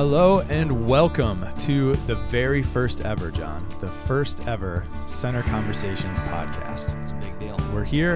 [0.00, 6.98] Hello and welcome to the very first ever, John, the first ever Center Conversations podcast.
[7.02, 7.58] It's a big deal.
[7.74, 8.14] We're here.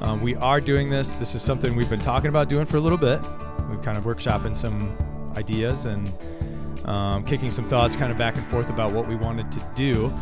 [0.00, 1.14] Um, we are doing this.
[1.14, 3.20] This is something we've been talking about doing for a little bit.
[3.70, 4.96] We've kind of workshopping some
[5.36, 6.12] ideas and
[6.86, 10.12] um, kicking some thoughts kind of back and forth about what we wanted to do.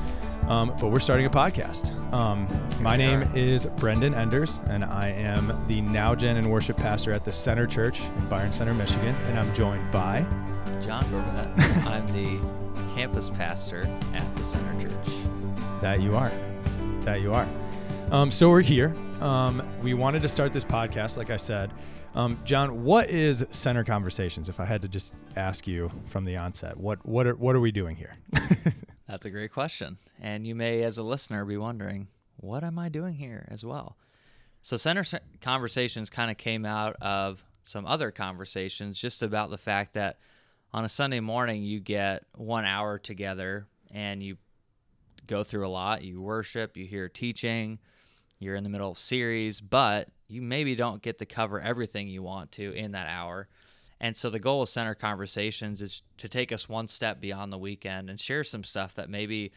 [0.48, 1.98] Um, but we're starting a podcast.
[2.12, 2.46] Um,
[2.82, 7.24] my name is Brendan Enders, and I am the Now Gen and Worship Pastor at
[7.24, 9.16] the Center Church in Byron Center, Michigan.
[9.24, 10.26] And I'm joined by
[10.84, 11.48] John Gorbett.
[11.86, 12.38] I'm the
[12.94, 15.08] campus pastor at the Center Church.
[15.80, 16.30] That you are.
[17.00, 17.48] That you are.
[18.10, 18.94] Um, so we're here.
[19.22, 21.72] Um, we wanted to start this podcast, like I said.
[22.14, 24.50] Um, John, what is Center Conversations?
[24.50, 27.60] If I had to just ask you from the onset, what what are what are
[27.60, 28.16] we doing here?
[29.08, 29.96] That's a great question.
[30.20, 33.96] And you may, as a listener, be wondering, what am I doing here as well?
[34.60, 35.04] So, Center
[35.40, 40.18] Conversations kind of came out of some other conversations just about the fact that
[40.74, 44.36] on a Sunday morning, you get one hour together and you
[45.28, 46.02] go through a lot.
[46.02, 47.78] You worship, you hear teaching,
[48.40, 52.24] you're in the middle of series, but you maybe don't get to cover everything you
[52.24, 53.46] want to in that hour.
[54.00, 57.58] And so the goal of Center Conversations is to take us one step beyond the
[57.58, 59.52] weekend and share some stuff that maybe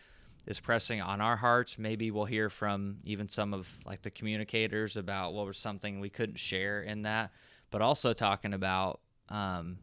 [0.45, 1.79] is pressing on our hearts.
[1.79, 6.11] Maybe we'll hear from even some of like the communicators about what was something we
[6.11, 7.31] couldn't share in that,
[7.71, 9.79] but also talking about um,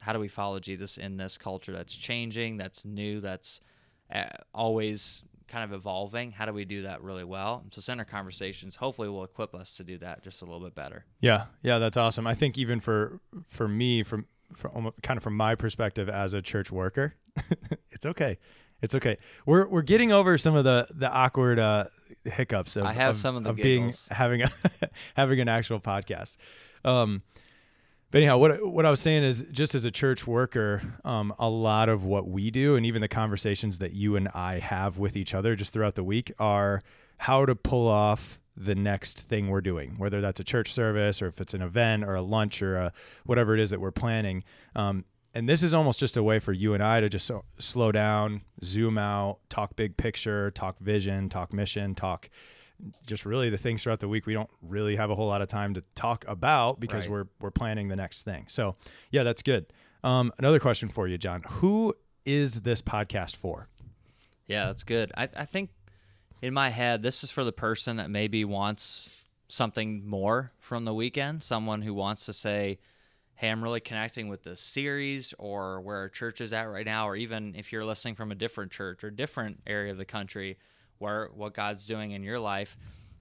[0.00, 3.60] how do we follow Jesus in this culture that's changing, that's new, that's
[4.12, 6.32] uh, always kind of evolving.
[6.32, 7.64] How do we do that really well?
[7.72, 11.04] So center conversations hopefully will equip us to do that just a little bit better.
[11.20, 12.26] Yeah, yeah, that's awesome.
[12.26, 16.42] I think even for for me, from from kind of from my perspective as a
[16.42, 17.14] church worker,
[17.90, 18.38] it's okay.
[18.80, 19.18] It's okay.
[19.44, 21.86] We're we're getting over some of the the awkward uh,
[22.24, 24.48] hiccups of, I have of, some of the of being having a
[25.16, 26.36] having an actual podcast.
[26.84, 27.22] Um,
[28.10, 31.48] but anyhow, what what I was saying is, just as a church worker, um, a
[31.48, 35.16] lot of what we do, and even the conversations that you and I have with
[35.16, 36.82] each other just throughout the week, are
[37.18, 41.28] how to pull off the next thing we're doing, whether that's a church service or
[41.28, 42.92] if it's an event or a lunch or a,
[43.24, 44.42] whatever it is that we're planning.
[44.74, 45.04] Um,
[45.34, 47.92] and this is almost just a way for you and I to just so, slow
[47.92, 52.28] down, zoom out, talk big picture, talk vision, talk mission, talk
[53.06, 55.48] just really the things throughout the week we don't really have a whole lot of
[55.48, 57.10] time to talk about because right.
[57.10, 58.44] we're we're planning the next thing.
[58.48, 58.76] So
[59.10, 59.66] yeah, that's good.
[60.04, 61.42] Um, another question for you, John.
[61.48, 61.94] Who
[62.24, 63.66] is this podcast for?
[64.46, 65.12] Yeah, that's good.
[65.16, 65.70] I, I think
[66.40, 69.10] in my head, this is for the person that maybe wants
[69.48, 71.42] something more from the weekend.
[71.42, 72.78] Someone who wants to say,
[73.34, 77.08] "Hey, I'm really connecting with this series, or where our church is at right now,
[77.08, 80.58] or even if you're listening from a different church or different area of the country."
[80.98, 82.76] Where what God's doing in your life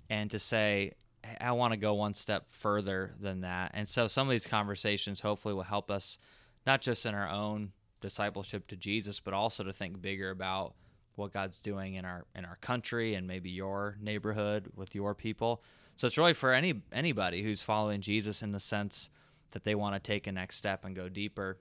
[0.10, 0.94] and to say
[1.42, 3.72] I want to go one step further than that.
[3.74, 6.18] And so some of these conversations hopefully will help us
[6.66, 7.72] not just in our own
[8.02, 10.76] discipleship to Jesus, but also to think bigger about
[11.16, 15.64] what God's doing in our in our country and maybe your neighborhood with your people.
[15.96, 19.10] So it's really for any anybody who's following Jesus in the sense
[19.52, 21.58] that they want to take a next step and go deeper.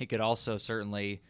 [0.00, 1.22] It could also certainly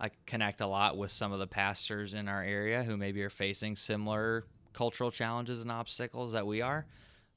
[0.00, 3.30] I connect a lot with some of the pastors in our area who maybe are
[3.30, 6.86] facing similar cultural challenges and obstacles that we are,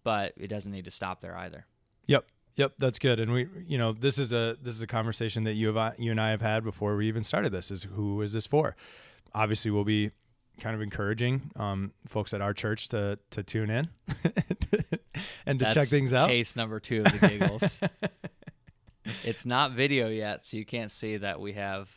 [0.04, 1.66] but it doesn't need to stop there either.
[2.08, 2.26] Yep.
[2.58, 3.20] Yep, that's good.
[3.20, 6.12] And we, you know, this is a this is a conversation that you have you
[6.12, 7.72] and I have had before we even started this.
[7.72, 8.76] Is who is this for?
[9.34, 10.12] Obviously, we'll be
[10.60, 13.90] kind of encouraging um, folks at our church to to tune in
[15.46, 16.28] and to that's check things out.
[16.28, 17.80] Case number two of the giggles.
[19.24, 21.90] it's not video yet, so you can't see that we have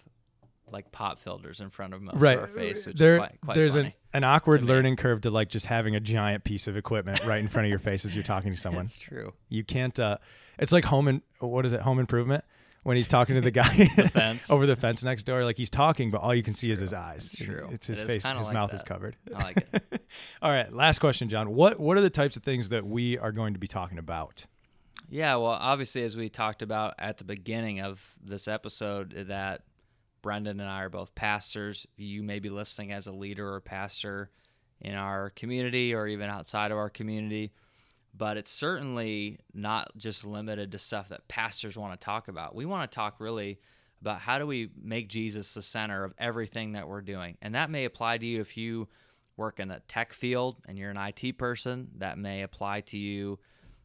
[0.74, 2.36] like pop filters in front of most right.
[2.36, 5.30] of our face, which there, is quite, quite There's an, an awkward learning curve to
[5.30, 8.14] like just having a giant piece of equipment right in front of your face as
[8.14, 8.86] you're talking to someone.
[8.86, 9.32] That's true.
[9.48, 9.98] You can't.
[9.98, 10.18] Uh,
[10.58, 11.80] it's like home and what is it?
[11.80, 12.44] Home improvement
[12.82, 15.44] when he's talking to the guy the over the fence next door.
[15.44, 16.72] Like he's talking, but all you can see true.
[16.72, 17.30] is his eyes.
[17.32, 17.68] It's true.
[17.72, 18.26] It's his it face.
[18.26, 18.76] His like mouth that.
[18.76, 19.16] is covered.
[19.34, 20.02] I like it.
[20.42, 20.70] all right.
[20.72, 21.54] Last question, John.
[21.54, 24.46] What What are the types of things that we are going to be talking about?
[25.10, 29.62] Yeah, well, obviously, as we talked about at the beginning of this episode, that
[30.24, 31.86] Brendan and I are both pastors.
[31.98, 34.30] You may be listening as a leader or pastor
[34.80, 37.52] in our community or even outside of our community,
[38.16, 42.54] but it's certainly not just limited to stuff that pastors want to talk about.
[42.54, 43.60] We want to talk really
[44.00, 47.36] about how do we make Jesus the center of everything that we're doing.
[47.42, 48.88] And that may apply to you if you
[49.36, 51.88] work in the tech field and you're an IT person.
[51.98, 53.40] That may apply to you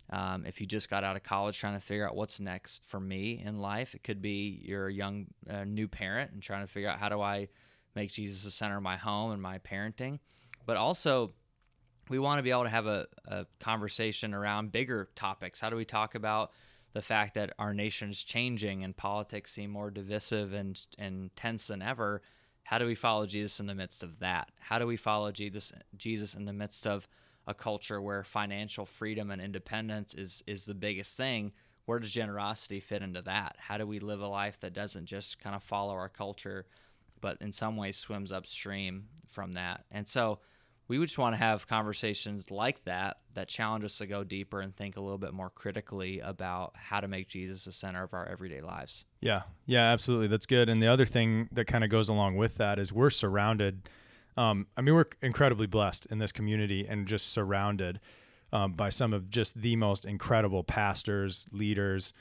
[0.09, 2.99] um, if you just got out of college trying to figure out what's next for
[2.99, 6.71] me in life, it could be you're a young uh, new parent and trying to
[6.71, 7.47] figure out how do I
[7.95, 10.19] make Jesus the center of my home and my parenting.
[10.65, 11.31] But also,
[12.09, 15.59] we want to be able to have a, a conversation around bigger topics.
[15.59, 16.51] How do we talk about
[16.93, 21.67] the fact that our nation is changing and politics seem more divisive and and tense
[21.67, 22.21] than ever.
[22.63, 24.51] How do we follow Jesus in the midst of that?
[24.59, 27.07] How do we follow Jesus Jesus in the midst of
[27.49, 31.51] a culture where financial freedom and independence is is the biggest thing?
[31.85, 33.55] Where does generosity fit into that?
[33.57, 36.67] How do we live a life that doesn't just kind of follow our culture,
[37.19, 39.85] but in some ways swims upstream from that?
[39.89, 40.39] And so
[40.87, 44.75] we just want to have conversations like that that challenge us to go deeper and
[44.75, 48.27] think a little bit more critically about how to make Jesus the center of our
[48.27, 49.05] everyday lives.
[49.21, 50.27] Yeah, yeah, absolutely.
[50.27, 50.69] That's good.
[50.69, 53.89] And the other thing that kind of goes along with that is we're surrounded.
[54.39, 57.99] Um, I mean, we're incredibly blessed in this community and just surrounded
[58.53, 62.13] um, by some of just the most incredible pastors, leaders,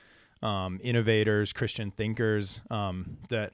[0.43, 3.53] um, innovators, Christian thinkers um, that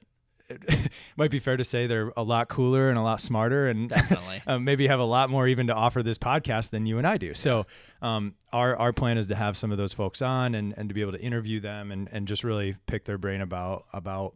[0.49, 3.87] it might be fair to say they're a lot cooler and a lot smarter and
[3.89, 4.41] Definitely.
[4.47, 7.17] um, maybe have a lot more even to offer this podcast than you and I
[7.17, 7.35] do.
[7.35, 7.67] So
[8.01, 10.95] um, our, our plan is to have some of those folks on and, and to
[10.95, 14.33] be able to interview them and, and just really pick their brain about, about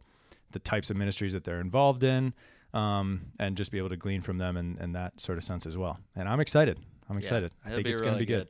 [0.52, 2.32] the types of ministries that they're involved in
[2.74, 5.66] um, and just be able to glean from them in, in that sort of sense
[5.66, 5.98] as well.
[6.14, 6.78] And I'm excited.
[7.08, 7.52] I'm excited.
[7.64, 8.46] I think it's going to be good.
[8.46, 8.48] good.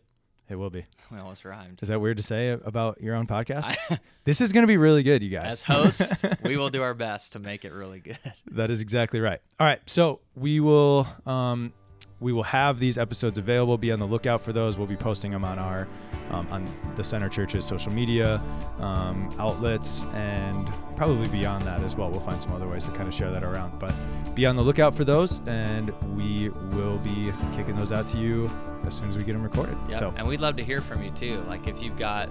[0.51, 0.87] It will be.
[1.13, 1.81] Well, it's rhymed.
[1.83, 3.77] Is that weird to say about your own podcast?
[4.25, 5.55] this is going to be really good, you guys.
[5.55, 8.17] As hosts, we will do our best to make it really good.
[8.53, 9.41] That is exactly right.
[9.59, 11.73] All right, so we will um,
[12.21, 13.77] we will have these episodes available.
[13.79, 14.77] Be on the lookout for those.
[14.77, 15.89] We'll be posting them on our
[16.31, 18.41] um, on the Center Church's social media
[18.79, 22.11] um, outlets and probably beyond that as well.
[22.11, 23.79] We'll find some other ways to kind of share that around.
[23.79, 23.95] But
[24.35, 28.51] be on the lookout for those, and we will be kicking those out to you
[28.87, 29.77] as soon as we get them recorded.
[29.89, 29.99] Yep.
[29.99, 31.41] So And we'd love to hear from you too.
[31.49, 32.29] Like if you've got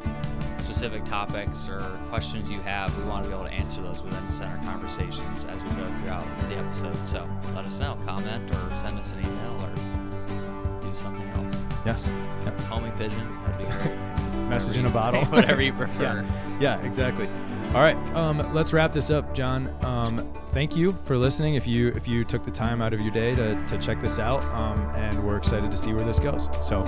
[0.69, 1.79] specific topics or
[2.09, 5.61] questions you have, we want to be able to answer those within center conversations as
[5.63, 6.95] we go throughout the episode.
[7.07, 11.55] So let us know, comment or send us an email or do something else.
[11.87, 12.11] yes,
[12.45, 12.59] Yep.
[12.61, 13.97] Homing pigeon, that'd great.
[14.47, 16.23] message in a bottle, Whatever you prefer.
[16.59, 17.27] yeah, exactly.
[17.69, 19.69] All right, um, let's wrap this up, John.
[19.83, 21.55] Um, thank you for listening.
[21.55, 24.17] If you if you took the time out of your day to, to check this
[24.19, 26.47] out, um, and we're excited to see where this goes.
[26.67, 26.81] So,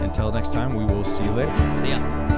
[0.00, 1.56] until next time, we will see you later.
[1.80, 2.37] See ya.